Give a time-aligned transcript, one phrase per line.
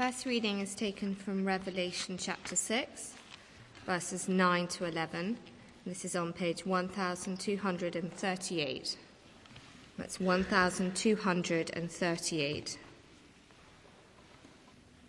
[0.00, 3.12] First reading is taken from Revelation chapter 6,
[3.84, 5.36] verses 9 to 11.
[5.84, 8.96] This is on page 1238.
[9.98, 12.78] That's 1238.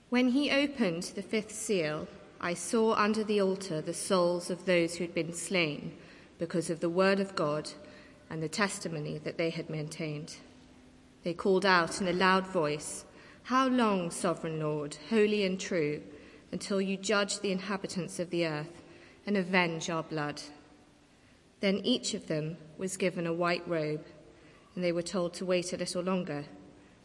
[0.09, 2.09] When he opened the fifth seal,
[2.41, 5.93] I saw under the altar the souls of those who had been slain
[6.37, 7.71] because of the word of God
[8.29, 10.35] and the testimony that they had maintained.
[11.23, 13.05] They called out in a loud voice,
[13.43, 16.01] How long, sovereign Lord, holy and true,
[16.51, 18.81] until you judge the inhabitants of the earth
[19.25, 20.41] and avenge our blood?
[21.59, 24.05] Then each of them was given a white robe,
[24.75, 26.45] and they were told to wait a little longer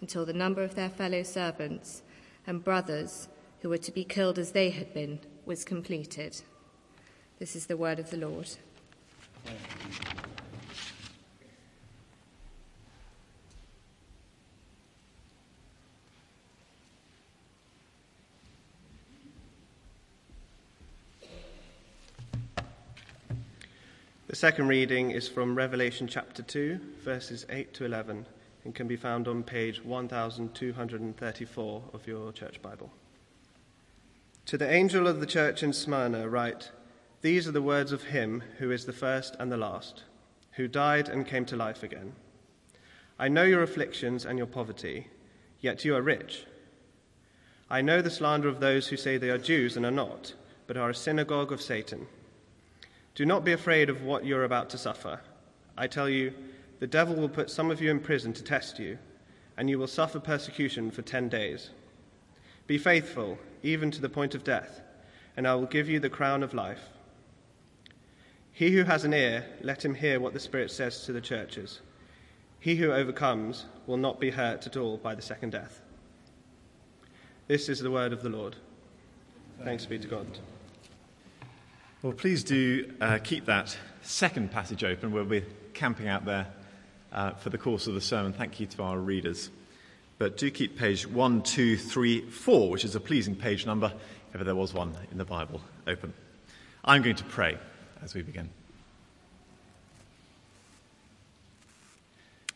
[0.01, 2.03] until the number of their fellow servants
[2.47, 3.29] and brothers
[3.61, 6.41] who were to be killed as they had been was completed.
[7.39, 8.49] This is the word of the Lord.
[24.37, 28.27] The second reading is from Revelation chapter 2, verses 8 to 11,
[28.65, 32.93] and can be found on page 1234 of your church Bible.
[34.45, 36.71] To the angel of the church in Smyrna, write
[37.23, 40.05] These are the words of him who is the first and the last,
[40.53, 42.13] who died and came to life again.
[43.19, 45.07] I know your afflictions and your poverty,
[45.61, 46.45] yet you are rich.
[47.71, 50.35] I know the slander of those who say they are Jews and are not,
[50.67, 52.07] but are a synagogue of Satan.
[53.17, 55.21] Do not be afraid of what you're about to suffer.
[55.77, 56.35] I tell you,
[56.81, 58.99] the devil will put some of you in prison to test you,
[59.57, 61.71] and you will suffer persecution for ten days.
[62.67, 64.83] Be faithful, even to the point of death,
[65.35, 66.91] and I will give you the crown of life.
[68.53, 71.81] He who has an ear, let him hear what the Spirit says to the churches.
[72.61, 75.81] He who overcomes will not be hurt at all by the second death.
[77.49, 78.57] This is the word of the Lord.
[79.65, 80.27] Thanks be to God.
[82.07, 85.11] Well, please do uh, keep that second passage open.
[85.11, 85.43] We'll be
[85.75, 86.47] camping out there
[87.11, 88.33] uh, for the course of the sermon.
[88.33, 89.51] Thank you to our readers.
[90.17, 93.93] But do keep page 1234, which is a pleasing page number,
[94.29, 96.15] if ever there was one in the Bible, open.
[96.85, 97.59] I'm going to pray
[98.01, 98.51] as we begin.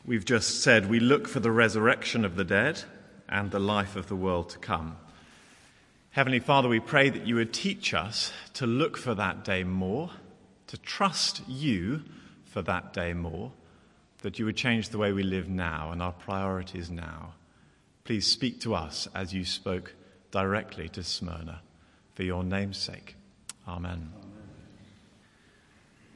[0.06, 2.84] We've just said we look for the resurrection of the dead
[3.28, 4.96] and the life of the world to come.
[6.12, 10.10] Heavenly Father, we pray that you would teach us to look for that day more,
[10.66, 12.02] to trust you
[12.44, 13.52] for that day more,
[14.22, 17.34] that you would change the way we live now and our priorities now.
[18.02, 19.94] Please speak to us as you spoke
[20.32, 21.60] directly to Smyrna,
[22.14, 23.14] for your name's sake.
[23.68, 24.12] Amen.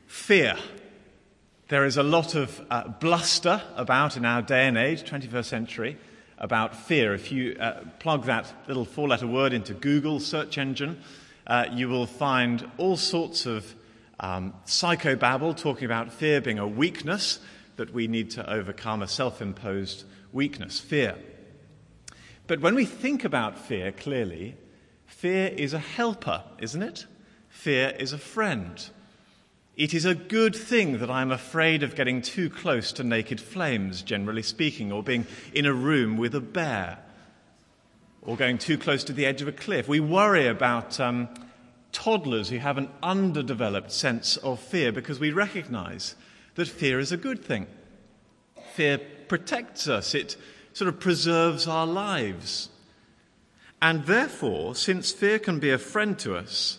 [0.08, 0.56] Fear.
[1.68, 5.98] There is a lot of uh, bluster about in our day and age, 21st century
[6.38, 7.14] about fear.
[7.14, 11.00] If you uh, plug that little four letter word into Google search engine,
[11.46, 13.74] uh, you will find all sorts of
[14.20, 17.40] um, psychobabble talking about fear being a weakness
[17.76, 21.16] that we need to overcome, a self imposed weakness, fear.
[22.46, 24.56] But when we think about fear clearly,
[25.06, 27.06] fear is a helper, isn't it?
[27.48, 28.90] Fear is a friend.
[29.76, 34.02] It is a good thing that I'm afraid of getting too close to naked flames,
[34.02, 36.98] generally speaking, or being in a room with a bear,
[38.22, 39.88] or going too close to the edge of a cliff.
[39.88, 41.28] We worry about um,
[41.90, 46.14] toddlers who have an underdeveloped sense of fear because we recognize
[46.54, 47.66] that fear is a good thing.
[48.74, 50.36] Fear protects us, it
[50.72, 52.68] sort of preserves our lives.
[53.82, 56.78] And therefore, since fear can be a friend to us,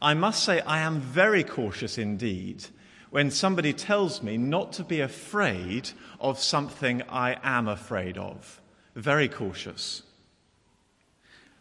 [0.00, 2.64] I must say I am very cautious indeed
[3.10, 8.60] when somebody tells me not to be afraid of something I am afraid of.
[8.96, 10.02] Very cautious.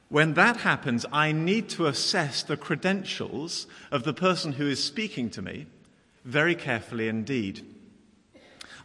[0.10, 5.30] When that happens, I need to assess the credentials of the person who is speaking
[5.32, 5.68] to me
[6.26, 7.66] very carefully indeed.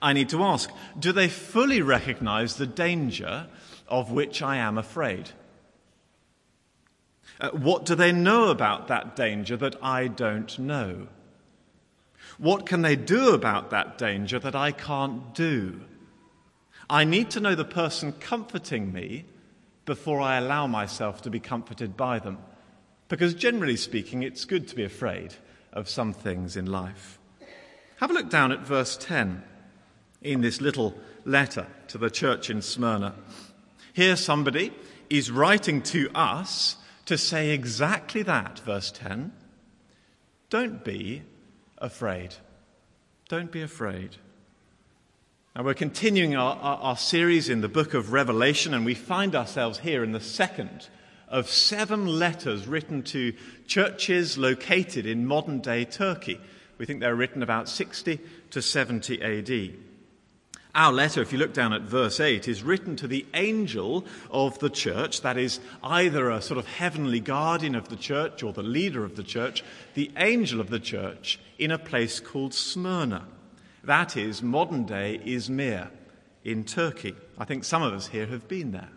[0.01, 3.47] I need to ask do they fully recognize the danger
[3.89, 5.31] of which I am afraid?
[7.41, 11.09] Uh, what do they know about that danger that I don't know?
[12.39, 15.81] What can they do about that danger that I can't do?
[16.91, 19.25] I need to know the person comforting me
[19.85, 22.39] before I allow myself to be comforted by them.
[23.09, 25.35] Because generally speaking, it's good to be afraid
[25.73, 27.19] of some things in life.
[27.97, 29.43] Have a look down at verse 10
[30.23, 30.95] in this little
[31.25, 33.15] letter to the church in Smyrna.
[33.93, 34.73] Here, somebody
[35.11, 36.77] is writing to us
[37.09, 39.33] to say exactly that, verse 10.
[40.51, 41.23] Don't be
[41.79, 42.35] afraid.
[43.31, 44.17] Don't be afraid.
[45.57, 49.35] Now, we're continuing our, our, our, series in the book of Revelation, and we find
[49.35, 50.91] ourselves here in the second
[51.29, 53.33] of seven letters written to
[53.67, 56.39] churches located in modern day Turkey.
[56.77, 58.21] We think they're written about 60
[58.51, 59.79] to 70 AD.
[60.79, 64.61] Our letter, if you look down at verse 8, is written to the angel of
[64.61, 68.63] the church, that is, either a sort of heavenly guardian of the church or the
[68.63, 69.65] leader of the church,
[69.95, 73.25] the angel of the church in a place called Smyrna.
[73.83, 75.89] That is modern day Izmir
[76.45, 77.17] in Turkey.
[77.37, 78.91] I think some of us here have been there.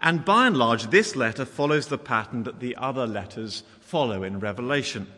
[0.00, 4.38] And by and large, this letter follows the pattern that the other letters follow in
[4.38, 5.08] Revelation.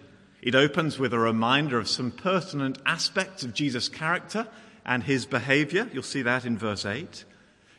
[0.40, 4.48] It opens with a reminder of some pertinent aspects of Jesus' character
[4.84, 5.88] and his behavior.
[5.92, 7.24] You'll see that in verse 8.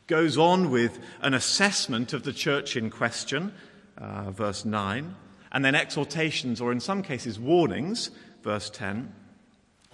[0.08, 3.54] Goes on with an assessment of the church in question,
[3.98, 5.16] uh, verse 9.
[5.52, 8.10] And then exhortations, or in some cases warnings,
[8.42, 9.14] verse 10.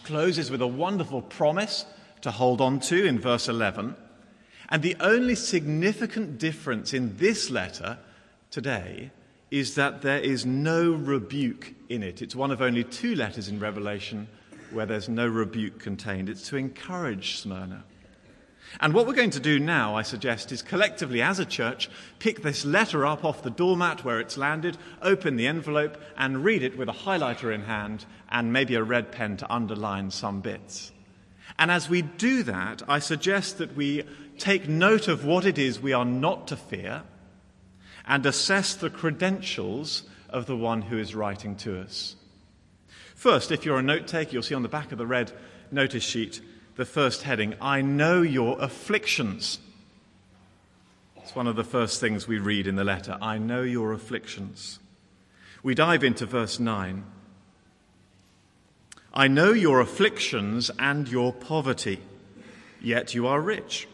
[0.04, 1.86] Closes with a wonderful promise
[2.22, 3.96] to hold on to in verse 11.
[4.70, 7.98] And the only significant difference in this letter
[8.52, 9.12] today
[9.52, 12.22] is that there is no rebuke in it.
[12.22, 14.28] It's one of only two letters in Revelation
[14.74, 16.30] where there's no rebuke contained.
[16.30, 17.84] It's to encourage Smyrna.
[18.80, 21.90] And what we're going to do now, I suggest, is collectively as a church
[22.20, 26.62] pick this letter up off the doormat where it's landed, open the envelope, and read
[26.62, 30.92] it with a highlighter in hand and maybe a red pen to underline some bits.
[31.58, 34.04] And as we do that, I suggest that we
[34.38, 37.04] take note of what it is we are not to fear
[38.06, 42.16] and assess the credentials of the one who is writing to us.
[43.20, 45.34] First, if you're a note taker, you'll see on the back of the red
[45.72, 46.40] notice sheet
[46.78, 49.60] the first heading I know your afflictions.
[51.18, 53.18] It's one of the first things we read in the letter.
[53.22, 54.80] I know your afflictions.
[55.64, 57.04] We dive into verse 9.
[59.14, 62.00] I know your afflictions and your poverty,
[62.80, 63.90] yet you are rich.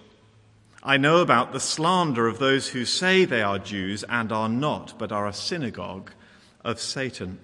[0.84, 5.00] I know about the slander of those who say they are Jews and are not,
[5.00, 6.12] but are a synagogue
[6.64, 7.40] of Satan.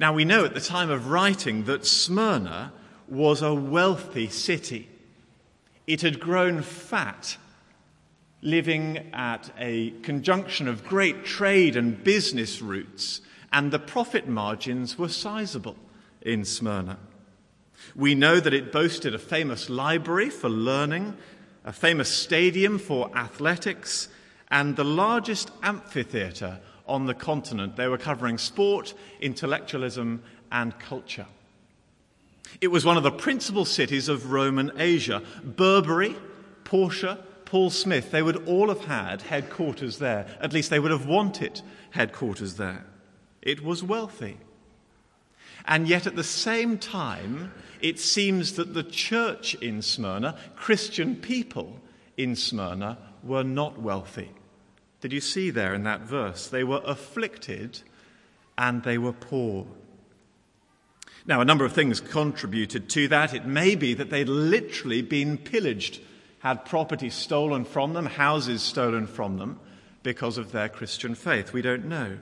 [0.00, 2.72] Now, we know at the time of writing that Smyrna
[3.08, 4.88] was a wealthy city.
[5.88, 7.36] It had grown fat,
[8.40, 13.22] living at a conjunction of great trade and business routes,
[13.52, 15.76] and the profit margins were sizable
[16.22, 16.98] in Smyrna.
[17.96, 21.16] We know that it boasted a famous library for learning,
[21.64, 24.08] a famous stadium for athletics,
[24.48, 27.76] and the largest amphitheatre on the continent.
[27.76, 31.26] They were covering sport, intellectualism, and culture.
[32.60, 35.22] It was one of the principal cities of Roman Asia.
[35.44, 36.16] Burberry,
[36.64, 40.26] Porsche, Paul Smith, they would all have had headquarters there.
[40.40, 42.84] At least they would have wanted headquarters there.
[43.42, 44.38] It was wealthy.
[45.66, 51.80] And yet at the same time, it seems that the church in Smyrna, Christian people
[52.16, 54.30] in Smyrna, were not wealthy.
[55.00, 56.48] Did you see there in that verse?
[56.48, 57.80] They were afflicted
[58.56, 59.66] and they were poor.
[61.26, 63.34] Now, a number of things contributed to that.
[63.34, 66.00] It may be that they'd literally been pillaged,
[66.40, 69.60] had property stolen from them, houses stolen from them
[70.02, 71.52] because of their Christian faith.
[71.52, 72.18] We don't know.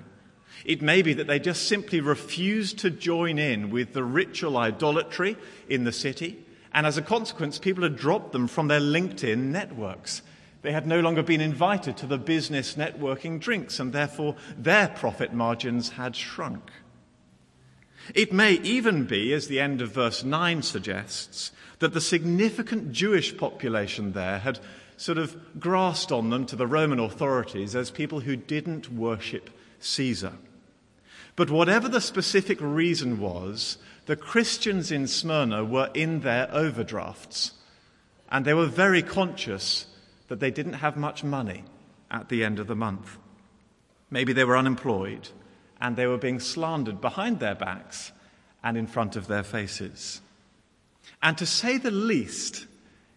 [0.64, 5.36] It may be that they just simply refused to join in with the ritual idolatry
[5.68, 10.22] in the city, and as a consequence, people had dropped them from their LinkedIn networks.
[10.66, 15.32] They had no longer been invited to the business networking drinks, and therefore their profit
[15.32, 16.72] margins had shrunk.
[18.16, 23.36] It may even be, as the end of verse 9 suggests, that the significant Jewish
[23.36, 24.58] population there had
[24.96, 30.32] sort of grasped on them to the Roman authorities as people who didn't worship Caesar.
[31.36, 37.52] But whatever the specific reason was, the Christians in Smyrna were in their overdrafts,
[38.32, 39.86] and they were very conscious
[40.28, 41.64] that they didn't have much money
[42.10, 43.18] at the end of the month.
[44.10, 45.28] Maybe they were unemployed
[45.80, 48.12] and they were being slandered behind their backs
[48.62, 50.20] and in front of their faces.
[51.22, 52.66] And to say the least,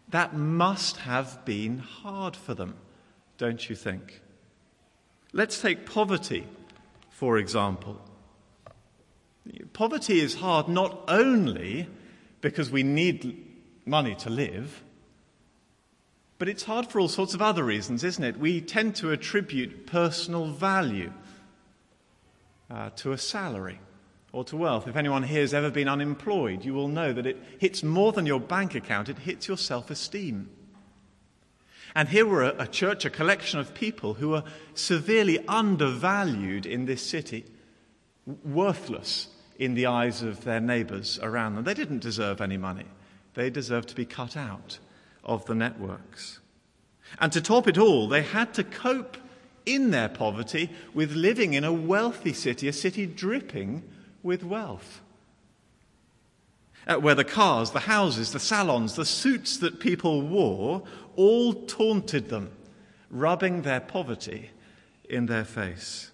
[0.09, 2.75] that must have been hard for them,
[3.37, 4.21] don't you think?
[5.31, 6.47] Let's take poverty,
[7.09, 8.01] for example.
[9.73, 11.87] Poverty is hard not only
[12.41, 13.45] because we need
[13.85, 14.83] money to live,
[16.39, 18.39] but it's hard for all sorts of other reasons, isn't it?
[18.39, 21.11] We tend to attribute personal value
[22.71, 23.79] uh, to a salary
[24.31, 24.87] or to wealth.
[24.87, 28.25] If anyone here has ever been unemployed, you will know that it hits more than
[28.25, 30.49] your bank account, it hits your self esteem.
[31.93, 34.43] And here were a, a church, a collection of people who were
[34.75, 37.43] severely undervalued in this city,
[38.45, 39.27] worthless
[39.57, 41.65] in the eyes of their neighbours around them.
[41.65, 42.85] They didn't deserve any money,
[43.33, 44.79] they deserved to be cut out
[45.29, 46.39] of the networks.
[47.19, 49.15] And to top it all, they had to cope
[49.65, 53.83] in their poverty with living in a wealthy city, a city dripping
[54.23, 55.01] with wealth.
[56.99, 60.81] Where the cars, the houses, the salons, the suits that people wore
[61.15, 62.51] all taunted them,
[63.11, 64.49] rubbing their poverty
[65.07, 66.09] in their face.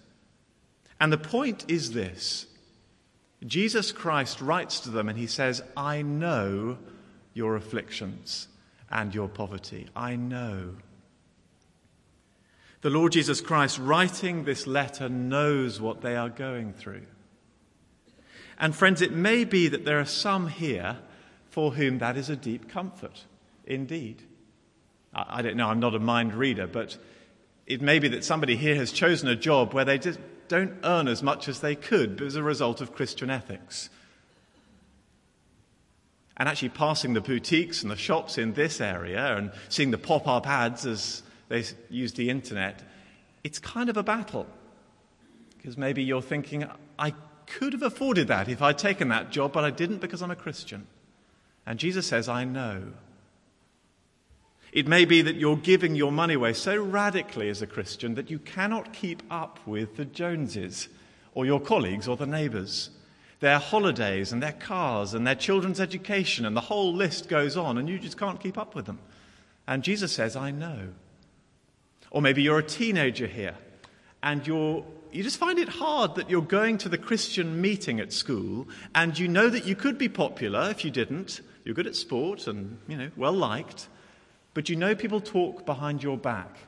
[1.00, 2.46] And the point is this
[3.46, 6.76] Jesus Christ writes to them and he says, I know
[7.32, 8.48] your afflictions
[8.90, 9.88] and your poverty.
[9.94, 10.76] I know.
[12.82, 17.06] The Lord Jesus Christ, writing this letter, knows what they are going through.
[18.58, 20.98] And friends, it may be that there are some here
[21.50, 23.24] for whom that is a deep comfort,
[23.64, 24.22] indeed.
[25.12, 26.98] I, don't know, I'm not a mind reader, but
[27.66, 31.08] it may be that somebody here has chosen a job where they just don't earn
[31.08, 33.90] as much as they could but as a result of Christian ethics.
[36.36, 40.28] And actually, passing the boutiques and the shops in this area and seeing the pop
[40.28, 42.82] up ads as they use the internet,
[43.42, 44.46] it's kind of a battle.
[45.56, 47.14] Because maybe you're thinking, I
[47.46, 50.36] could have afforded that if I'd taken that job, but I didn't because I'm a
[50.36, 50.86] Christian.
[51.64, 52.92] And Jesus says, I know.
[54.72, 58.30] It may be that you're giving your money away so radically as a Christian that
[58.30, 60.88] you cannot keep up with the Joneses
[61.34, 62.90] or your colleagues or the neighbors.
[63.40, 67.78] Their holidays and their cars and their children's education and the whole list goes on,
[67.78, 68.98] and you just can't keep up with them.
[69.66, 70.88] And Jesus says, I know.
[72.10, 73.56] Or maybe you're a teenager here
[74.22, 78.12] and you're you just find it hard that you're going to the Christian meeting at
[78.12, 81.40] school and you know that you could be popular if you didn't.
[81.64, 83.88] You're good at sport and, you know, well liked.
[84.52, 86.58] But you know people talk behind your back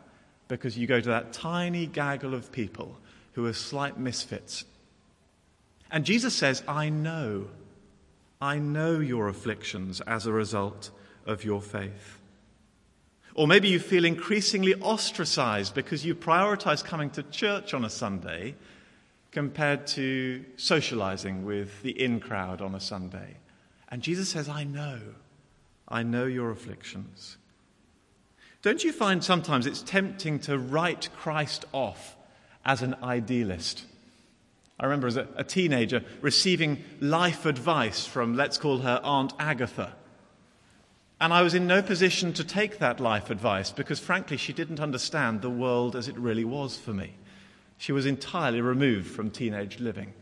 [0.46, 2.96] because you go to that tiny gaggle of people
[3.32, 4.64] who are slight misfits.
[5.90, 7.48] And Jesus says, I know.
[8.40, 10.90] I know your afflictions as a result
[11.26, 12.18] of your faith.
[13.34, 18.54] Or maybe you feel increasingly ostracized because you prioritize coming to church on a Sunday
[19.30, 23.36] compared to socializing with the in crowd on a Sunday.
[23.90, 25.00] And Jesus says, I know.
[25.86, 27.36] I know your afflictions.
[28.62, 32.16] Don't you find sometimes it's tempting to write Christ off
[32.64, 33.84] as an idealist?
[34.78, 39.94] I remember as a, a teenager receiving life advice from, let's call her Aunt Agatha
[41.20, 44.80] and I was in no position to take that life advice because, frankly, she didn't
[44.80, 47.14] understand the world as it really was for me.
[47.76, 50.12] She was entirely removed from teenage living.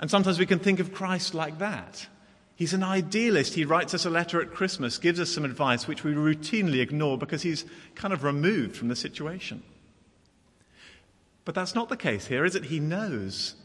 [0.00, 2.08] And sometimes we can think of Christ like that.
[2.56, 3.54] He's an idealist.
[3.54, 7.16] He writes us a letter at Christmas, gives us some advice which we routinely ignore
[7.16, 9.62] because he's kind of removed from the situation.
[11.44, 12.64] But that's not the case here, is it?
[12.64, 13.56] He knows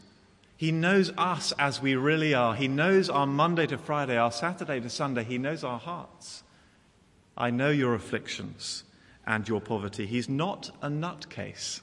[0.60, 2.54] he knows us as we really are.
[2.54, 5.24] He knows our Monday to Friday, our Saturday to Sunday.
[5.24, 6.42] He knows our hearts.
[7.34, 8.84] I know your afflictions
[9.26, 10.04] and your poverty.
[10.04, 11.80] He's not a nutcase,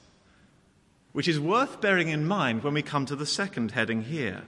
[1.10, 4.44] which is worth bearing in mind when we come to the second heading here,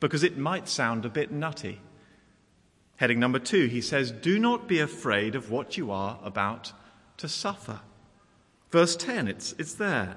[0.00, 1.82] because it might sound a bit nutty.
[2.96, 6.72] Heading number two, he says, Do not be afraid of what you are about
[7.18, 7.80] to suffer.
[8.70, 10.16] Verse 10, it's, it's there.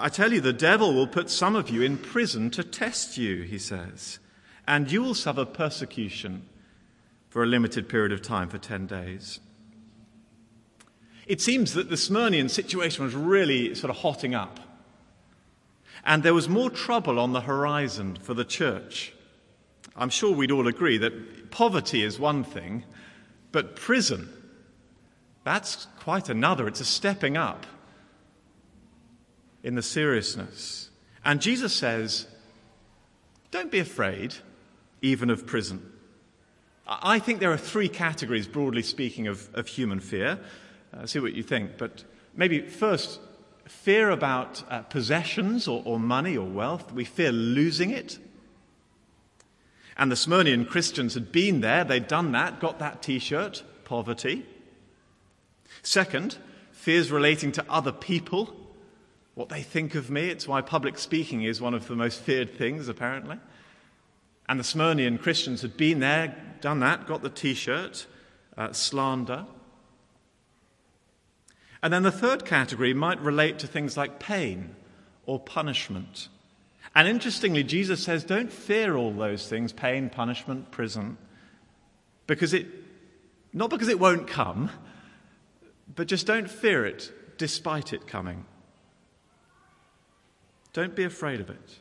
[0.00, 3.42] I tell you, the devil will put some of you in prison to test you,
[3.42, 4.18] he says,
[4.66, 6.48] and you will suffer persecution
[7.28, 9.40] for a limited period of time, for 10 days.
[11.26, 14.60] It seems that the Smyrnian situation was really sort of hotting up.
[16.04, 19.12] And there was more trouble on the horizon for the church.
[19.96, 22.84] I'm sure we'd all agree that poverty is one thing,
[23.52, 24.28] but prison,
[25.44, 26.66] that's quite another.
[26.68, 27.66] It's a stepping up
[29.64, 30.90] in the seriousness.
[31.24, 32.28] And Jesus says,
[33.50, 34.34] Don't be afraid,
[35.02, 35.90] even of prison.
[36.86, 40.38] I think there are three categories, broadly speaking, of, of human fear.
[40.92, 41.78] Uh, see what you think.
[41.78, 42.04] But
[42.36, 43.20] maybe first,
[43.66, 46.92] fear about uh, possessions or, or money or wealth.
[46.92, 48.18] We fear losing it.
[49.96, 54.44] And the Smyrnian Christians had been there, they'd done that, got that t shirt, poverty.
[55.82, 56.36] Second,
[56.72, 58.54] fears relating to other people
[59.34, 60.28] what they think of me.
[60.28, 63.38] It's why public speaking is one of the most feared things, apparently.
[64.48, 68.06] And the Smyrnian Christians had been there, done that, got the t shirt,
[68.56, 69.46] uh, slander.
[71.82, 74.74] And then the third category might relate to things like pain
[75.26, 76.28] or punishment.
[76.94, 81.18] And interestingly, Jesus says, don't fear all those things pain, punishment, prison,
[82.26, 82.66] because it,
[83.52, 84.70] not because it won't come,
[85.94, 88.44] but just don't fear it despite it coming.
[90.74, 91.78] Don't be afraid of it.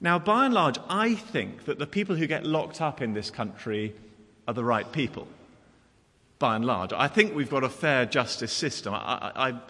[0.00, 3.30] Now, by and large, I think that the people who get locked up in this
[3.30, 3.94] country
[4.48, 5.28] are the right people.
[6.38, 6.94] by and large.
[6.94, 8.94] I think we've got a fair justice system.
[8.94, 9.60] I, I, I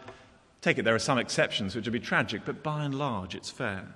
[0.60, 3.50] take it there are some exceptions which would be tragic, but by and large, it's
[3.50, 3.88] fair.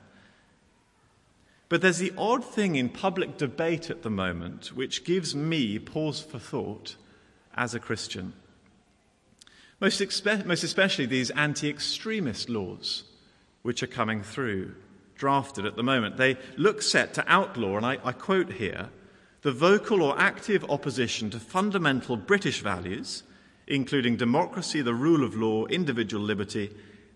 [1.68, 6.20] But there's the odd thing in public debate at the moment which gives me pause
[6.20, 6.96] for thought
[7.54, 8.32] as a Christian.
[9.80, 13.04] Most, expe- most especially these anti extremist laws
[13.64, 14.74] which are coming through,
[15.16, 16.18] drafted at the moment.
[16.18, 18.90] They look set to outlaw, and I, I quote here,
[19.40, 23.22] the vocal or active opposition to fundamental British values,
[23.66, 26.70] including democracy, the rule of law, individual liberty,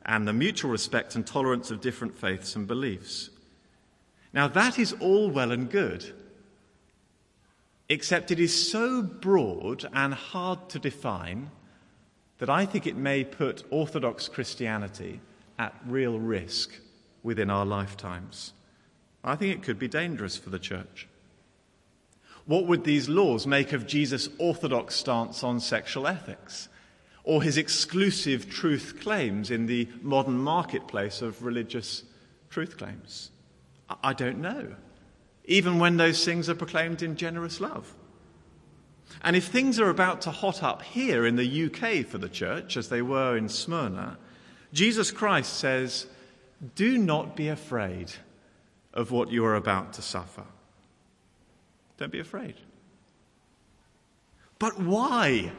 [0.07, 3.28] and the mutual respect and tolerance of different faiths and beliefs.
[4.33, 6.14] Now, that is all well and good,
[7.90, 11.50] except it is so broad and hard to define
[12.38, 15.21] that I think it may put Orthodox Christianity
[15.58, 16.70] at real risk
[17.22, 18.52] within our lifetimes.
[19.24, 21.08] I think it could be dangerous for the church.
[22.46, 26.68] What would these laws make of Jesus' orthodox stance on sexual ethics?
[27.24, 32.04] Or his exclusive truth claims in the modern marketplace of religious
[32.48, 33.30] truth claims?
[34.02, 34.76] I don't know,
[35.44, 37.94] even when those things are proclaimed in generous love.
[39.22, 42.76] And if things are about to hot up here in the UK for the church,
[42.76, 44.18] as they were in Smyrna,
[44.72, 46.06] Jesus Christ says,
[46.75, 48.12] Do not be afraid
[48.92, 50.44] of what you are about to suffer.
[51.96, 52.54] Don't be afraid.
[54.58, 55.52] But why?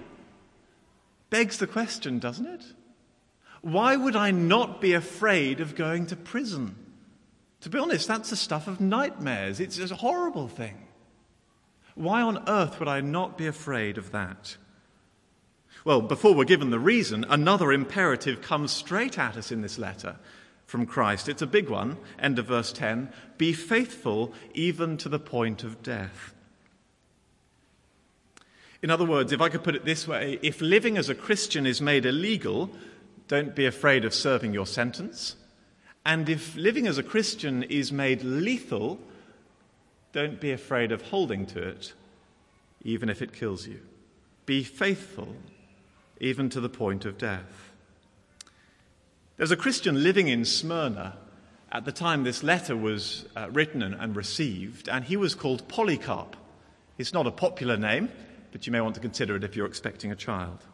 [1.29, 2.63] Begs the question, doesn't it?
[3.61, 6.75] Why would I not be afraid of going to prison?
[7.61, 9.59] To be honest, that's the stuff of nightmares.
[9.59, 10.87] It's a horrible thing.
[11.95, 14.55] Why on earth would I not be afraid of that?
[15.85, 20.17] Well, before we're given the reason, another imperative comes straight at us in this letter
[20.65, 21.29] from Christ.
[21.29, 21.97] It's a big one.
[22.19, 26.33] End of verse 10 Be faithful even to the point of death.
[28.81, 31.65] In other words, if I could put it this way, if living as a Christian
[31.65, 32.69] is made illegal,
[33.27, 35.35] don't be afraid of serving your sentence.
[36.05, 38.99] And if living as a Christian is made lethal,
[40.13, 41.93] don't be afraid of holding to it,
[42.83, 43.81] even if it kills you.
[44.45, 45.35] Be faithful,
[46.19, 47.71] even to the point of death.
[49.37, 51.17] There's a Christian living in Smyrna
[51.71, 55.67] at the time this letter was uh, written and, and received, and he was called
[55.67, 56.35] Polycarp.
[56.97, 58.09] It's not a popular name,
[58.51, 60.65] but you may want to consider it if you're expecting a child.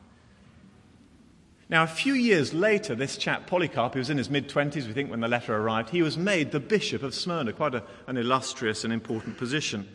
[1.68, 4.94] Now, a few years later, this chap, Polycarp, who was in his mid 20s, we
[4.94, 8.18] think, when the letter arrived, he was made the bishop of Smyrna, quite a, an
[8.18, 9.88] illustrious and important position.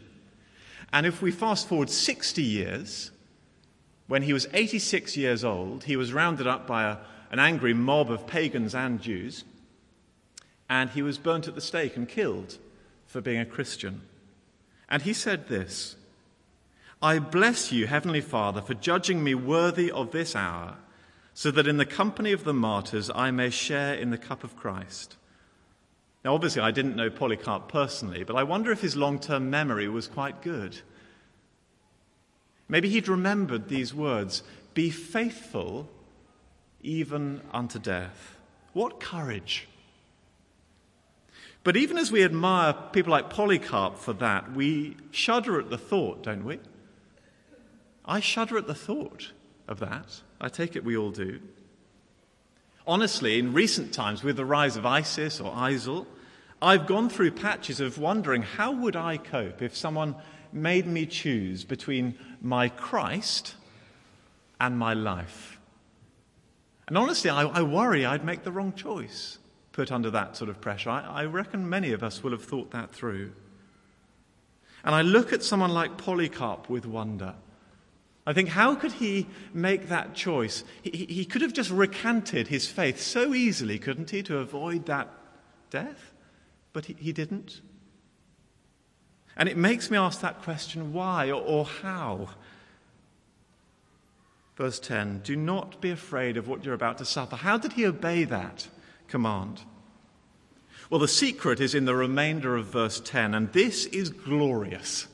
[0.92, 3.12] And if we fast forward 60 years,
[4.10, 6.96] when he was 86 years old, he was rounded up by a,
[7.30, 9.44] an angry mob of pagans and Jews,
[10.68, 12.58] and he was burnt at the stake and killed
[13.06, 14.00] for being a Christian.
[14.88, 15.94] And he said this
[17.00, 20.78] I bless you, Heavenly Father, for judging me worthy of this hour
[21.32, 24.56] so that in the company of the martyrs I may share in the cup of
[24.56, 25.18] Christ.
[26.24, 29.86] Now, obviously, I didn't know Polycarp personally, but I wonder if his long term memory
[29.86, 30.80] was quite good.
[32.70, 35.88] Maybe he'd remembered these words Be faithful
[36.80, 38.36] even unto death.
[38.72, 39.66] What courage!
[41.62, 46.22] But even as we admire people like Polycarp for that, we shudder at the thought,
[46.22, 46.58] don't we?
[48.06, 49.32] I shudder at the thought
[49.68, 50.22] of that.
[50.40, 51.40] I take it we all do.
[52.86, 56.06] Honestly, in recent times, with the rise of ISIS or ISIL,
[56.62, 60.14] I've gone through patches of wondering how would I cope if someone
[60.52, 63.54] made me choose between my Christ
[64.60, 65.58] and my life.
[66.88, 69.38] And honestly, I, I worry I'd make the wrong choice
[69.72, 70.90] put under that sort of pressure.
[70.90, 73.32] I, I reckon many of us will have thought that through.
[74.84, 77.34] And I look at someone like Polycarp with wonder.
[78.26, 80.64] I think, how could he make that choice?
[80.82, 85.08] He, he could have just recanted his faith so easily, couldn't he, to avoid that
[85.70, 86.12] death?
[86.72, 87.60] But he, he didn't.
[89.36, 92.28] And it makes me ask that question why or, how?
[94.56, 97.36] Verse 10 Do not be afraid of what you're about to suffer.
[97.36, 98.68] How did he obey that
[99.08, 99.62] command?
[100.90, 105.06] Well, the secret is in the remainder of verse 10, and this is glorious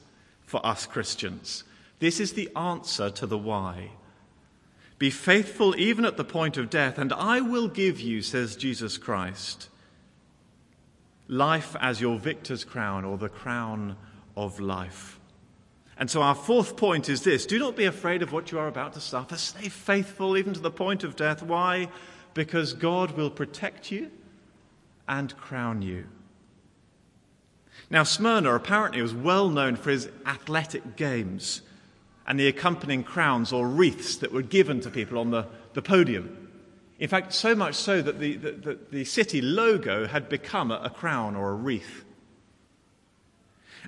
[0.46, 1.64] for us Christians.
[1.98, 3.90] This is the answer to the why.
[4.98, 8.96] Be faithful even at the point of death, and I will give you, says Jesus
[8.96, 9.68] Christ,
[11.28, 13.96] life as your victor's crown or the crown
[14.36, 15.18] of life.
[15.98, 18.68] And so, our fourth point is this do not be afraid of what you are
[18.68, 19.36] about to suffer.
[19.36, 21.42] Stay faithful even to the point of death.
[21.42, 21.88] Why?
[22.34, 24.10] Because God will protect you
[25.08, 26.06] and crown you.
[27.88, 31.62] Now, Smyrna apparently was well known for his athletic games.
[32.26, 36.48] and the accompanying crowns or wreaths that were given to people on the, the podium.
[36.98, 40.90] In fact, so much so that the, the, the city logo had become a, a
[40.90, 42.04] crown or a wreath.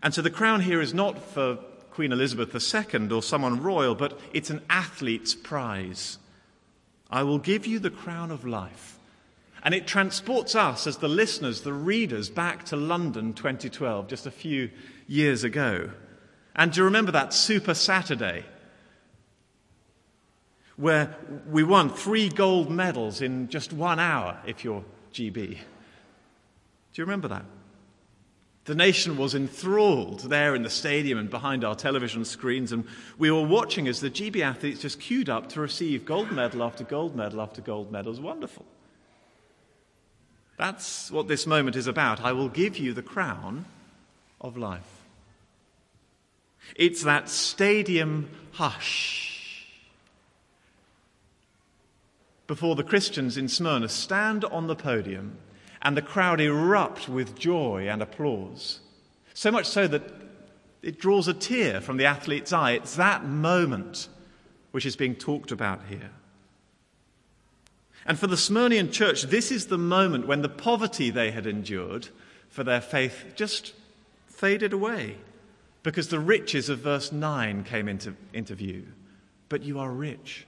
[0.03, 1.57] And so the crown here is not for
[1.91, 6.19] Queen Elizabeth II or someone royal, but it's an athlete's prize.
[7.11, 8.99] I will give you the crown of life.
[9.65, 14.31] And it transports us as the listeners, the readers, back to London 2012, just a
[14.31, 14.71] few
[15.09, 15.91] years ago.
[16.55, 18.45] And do you remember that Super Saturday
[20.77, 21.17] where
[21.51, 25.35] we won three gold medals in just one hour, if you're GB?
[25.35, 25.57] Do
[26.95, 27.45] you remember that?
[28.69, 32.85] The nation was enthralled there in the stadium and behind our television screens, and
[33.17, 36.85] we were watching as the GB athletes just queued up to receive gold medal after
[36.85, 38.09] gold medal after gold medal.
[38.09, 38.67] It was wonderful.
[40.59, 42.21] That's what this moment is about.
[42.21, 43.65] I will give you the crown
[44.39, 45.01] of life.
[46.77, 49.67] It's that stadium hush
[52.47, 55.39] before the Christians in Smyrna stand on the podium
[55.83, 58.81] and the crowd erupt with joy and applause.
[59.35, 60.03] So much so that
[60.83, 62.73] it draws a tear from the athlete's eye.
[62.73, 64.09] It's that moment
[64.73, 66.11] which is being talked about here.
[68.05, 72.09] And for the Smyrnian church, this is the moment when the poverty they had endured
[72.49, 73.75] for their faith just
[74.27, 75.17] faded away
[75.83, 78.87] because the riches of verse 9 came into, into view.
[79.49, 80.47] But you are rich.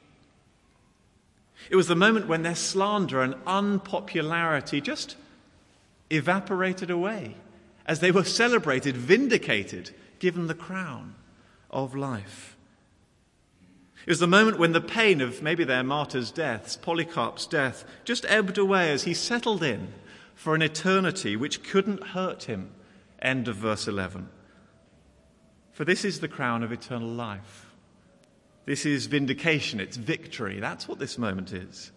[1.68, 5.16] It was the moment when their slander and unpopularity just
[6.10, 7.36] evaporated away
[7.86, 11.14] as they were celebrated, vindicated, given the crown
[11.70, 12.56] of life.
[14.06, 18.24] It was the moment when the pain of maybe their martyrs' deaths, Polycarp's death, just
[18.28, 19.92] ebbed away as he settled in
[20.34, 22.70] for an eternity which couldn't hurt him.
[23.20, 24.28] End of verse 11.
[25.72, 27.69] For this is the crown of eternal life.
[28.70, 30.60] This is vindication, it's victory.
[30.60, 31.90] That's what this moment is.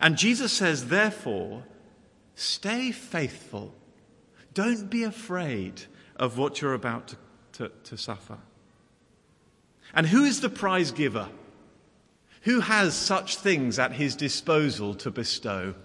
[0.00, 1.62] And Jesus says, therefore,
[2.34, 3.72] stay faithful.
[4.54, 5.82] Don't be afraid
[6.16, 7.16] of what you're about to,
[7.52, 8.38] to, to suffer.
[9.94, 11.28] And who is the prize giver?
[12.42, 15.76] Who has such things at his disposal to bestow?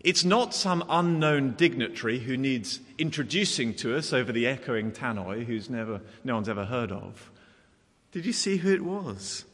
[0.00, 5.70] It's not some unknown dignitary who needs introducing to us over the echoing tannoy, who's
[5.70, 7.30] never, no one's ever heard of.
[8.12, 9.44] Did you see who it was?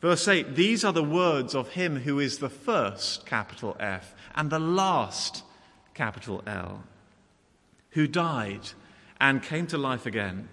[0.00, 4.50] Verse 8 These are the words of him who is the first, capital F, and
[4.50, 5.44] the last,
[5.94, 6.82] capital L,
[7.90, 8.70] who died
[9.20, 10.48] and came to life again.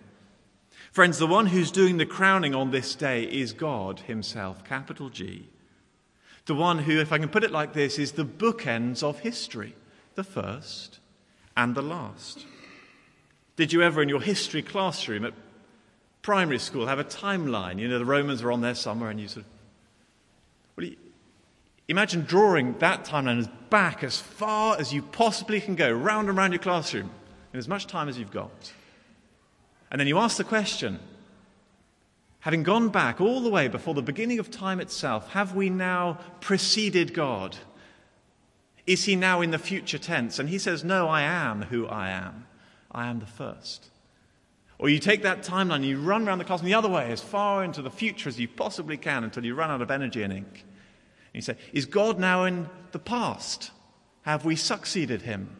[0.92, 5.48] Friends, the one who's doing the crowning on this day is God Himself, capital G.
[6.46, 9.76] The one who, if I can put it like this, is the bookends of history,
[10.16, 11.00] the first
[11.56, 12.46] and the last.
[13.56, 15.34] Did you ever, in your history classroom at
[16.22, 17.80] primary school, have a timeline?
[17.80, 19.52] You know, the Romans are on there somewhere, and you sort of.
[20.76, 20.90] Well,
[21.88, 26.38] imagine drawing that timeline as back as far as you possibly can go, round and
[26.38, 27.10] round your classroom,
[27.54, 28.74] in as much time as you've got.
[29.92, 31.00] And then you ask the question
[32.42, 36.20] Having gone back all the way before the beginning of time itself, have we now
[36.40, 37.58] preceded God?
[38.88, 40.40] Is he now in the future tense?
[40.40, 42.46] And he says, No, I am who I am.
[42.92, 43.90] I am the first.
[44.80, 47.22] Or you take that timeline and you run around the classroom the other way as
[47.22, 50.32] far into the future as you possibly can until you run out of energy and
[50.32, 50.64] ink.
[51.34, 53.72] And you say, Is God now in the past?
[54.22, 55.58] Have we succeeded him?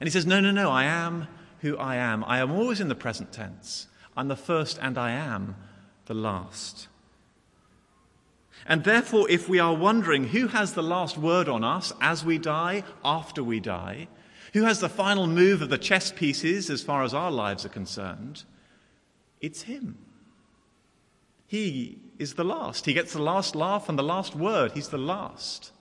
[0.00, 1.28] And he says, No, no, no, I am
[1.60, 2.24] who I am.
[2.24, 3.86] I am always in the present tense.
[4.16, 5.54] I'm the first and I am
[6.06, 6.88] the last.
[8.66, 12.38] And therefore, if we are wondering who has the last word on us as we
[12.38, 14.08] die, after we die,
[14.52, 17.70] who has the final move of the chess pieces as far as our lives are
[17.70, 18.44] concerned,
[19.40, 19.98] it's Him.
[21.46, 22.86] He is the last.
[22.86, 24.72] He gets the last laugh and the last word.
[24.72, 25.72] He's the last.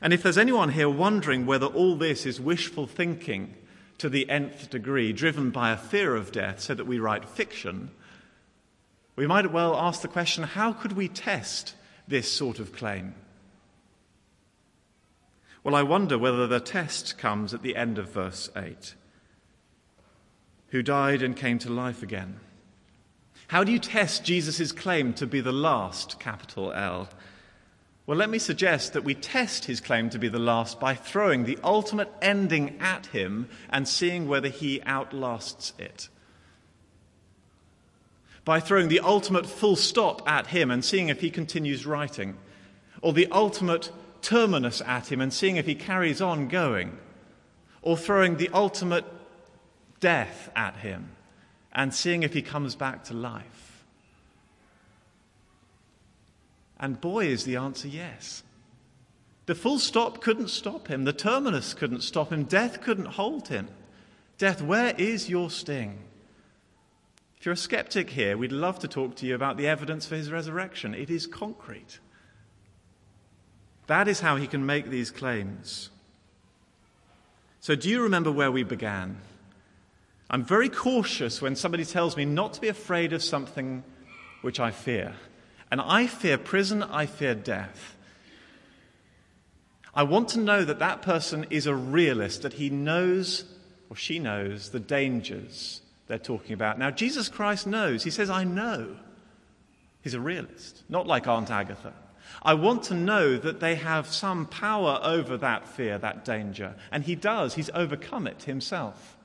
[0.00, 3.54] And if there's anyone here wondering whether all this is wishful thinking
[3.98, 7.90] to the nth degree, driven by a fear of death so that we write fiction,
[9.16, 11.74] we might well ask the question how could we test
[12.06, 13.14] this sort of claim?
[15.68, 18.94] Well, I wonder whether the test comes at the end of verse 8
[20.68, 22.40] who died and came to life again.
[23.48, 27.10] How do you test Jesus' claim to be the last, capital L?
[28.06, 31.44] Well, let me suggest that we test his claim to be the last by throwing
[31.44, 36.08] the ultimate ending at him and seeing whether he outlasts it
[38.46, 42.38] by throwing the ultimate full stop at him and seeing if he continues writing,
[43.02, 43.90] or the ultimate
[44.22, 46.98] terminus at him and seeing if he carries on going,
[47.82, 49.04] or throwing the ultimate
[50.00, 51.10] death at him
[51.72, 53.84] and seeing if he comes back to life?
[56.80, 58.42] And boy, is the answer yes.
[59.46, 63.68] The full stop couldn't stop him, the terminus couldn't stop him, death couldn't hold him.
[64.36, 65.98] Death, where is your sting?
[67.38, 70.16] If you're a skeptic here, we'd love to talk to you about the evidence for
[70.16, 70.94] his resurrection.
[70.94, 71.98] It is concrete.
[73.88, 75.90] That is how he can make these claims.
[77.60, 79.18] So, do you remember where we began?
[80.30, 83.82] I'm very cautious when somebody tells me not to be afraid of something
[84.42, 85.14] which I fear.
[85.70, 87.96] And I fear prison, I fear death.
[89.94, 93.44] I want to know that that person is a realist, that he knows
[93.90, 96.78] or she knows the dangers they're talking about.
[96.78, 98.04] Now, Jesus Christ knows.
[98.04, 98.96] He says, I know.
[100.02, 101.94] He's a realist, not like Aunt Agatha.
[102.42, 106.76] I want to know that they have some power over that fear, that danger.
[106.92, 107.54] And he does.
[107.54, 109.16] He's overcome it himself.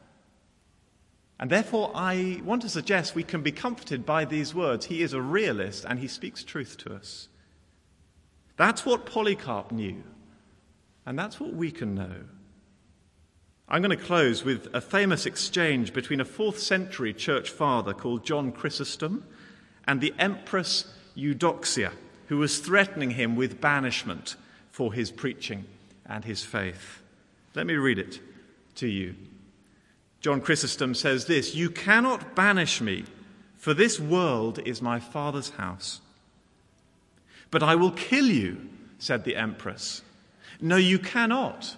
[1.39, 4.86] And therefore, I want to suggest we can be comforted by these words.
[4.86, 7.28] He is a realist and he speaks truth to us.
[8.56, 10.04] That's what Polycarp knew.
[11.06, 12.16] And that's what we can know.
[13.68, 18.26] I'm going to close with a famous exchange between a fourth century church father called
[18.26, 19.24] John Chrysostom
[19.88, 21.92] and the Empress Eudoxia,
[22.34, 24.36] who was threatening him with banishment
[24.72, 25.65] for his preaching
[26.04, 27.00] and his faith.
[27.54, 28.19] Let me read it
[28.78, 29.13] to you.
[30.19, 33.04] John Chrysostom says this You cannot banish me,
[33.56, 36.02] for this world is my Father's house.
[37.52, 38.67] But I will kill you,
[38.98, 40.02] said the Empress.
[40.60, 41.78] No, you cannot,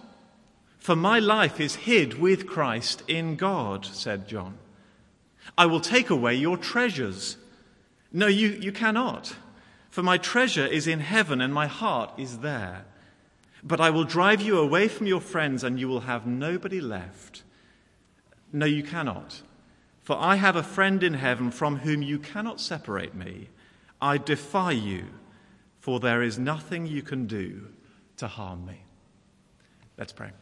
[0.78, 4.56] for my life is hid with Christ in God, said John.
[5.58, 7.36] I will take away your treasures.
[8.10, 9.36] No, you, you cannot,
[9.96, 12.84] for my treasure is in heaven and my heart is there.
[13.64, 17.44] But I will drive you away from your friends and you will have nobody left.
[18.52, 19.40] No, you cannot.
[20.02, 23.48] For I have a friend in heaven from whom you cannot separate me.
[23.98, 25.06] I defy you,
[25.80, 27.68] for there is nothing you can do
[28.18, 28.82] to harm me.
[29.96, 30.32] Let's pray.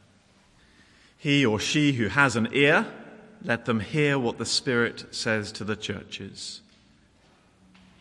[1.17, 2.88] He or she who has an ear,
[3.40, 6.61] let them hear what the Spirit says to the churches.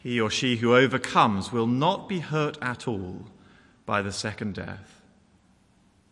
[0.04, 3.22] He or she who overcomes will not be hurt at all
[3.86, 5.00] by the second death.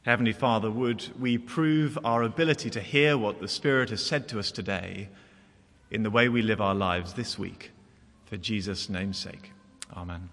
[0.04, 4.40] Heavenly Father, would we prove our ability to hear what the Spirit has said to
[4.40, 5.10] us today
[5.92, 7.72] in the way we live our lives this week,
[8.26, 9.52] for Jesus' name's sake.
[9.94, 10.30] Amen.